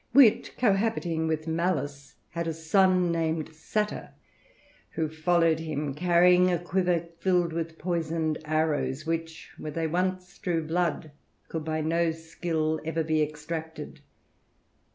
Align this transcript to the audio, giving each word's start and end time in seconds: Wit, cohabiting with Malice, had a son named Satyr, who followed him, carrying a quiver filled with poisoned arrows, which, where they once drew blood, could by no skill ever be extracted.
Wit, 0.15 0.53
cohabiting 0.57 1.27
with 1.27 1.45
Malice, 1.47 2.15
had 2.31 2.47
a 2.47 2.55
son 2.55 3.11
named 3.11 3.53
Satyr, 3.53 4.09
who 4.93 5.07
followed 5.07 5.59
him, 5.59 5.93
carrying 5.93 6.49
a 6.49 6.57
quiver 6.57 7.07
filled 7.19 7.53
with 7.53 7.77
poisoned 7.77 8.39
arrows, 8.43 9.05
which, 9.05 9.51
where 9.59 9.69
they 9.71 9.85
once 9.85 10.39
drew 10.39 10.63
blood, 10.65 11.11
could 11.49 11.63
by 11.65 11.81
no 11.81 12.11
skill 12.11 12.79
ever 12.83 13.03
be 13.03 13.21
extracted. 13.21 13.99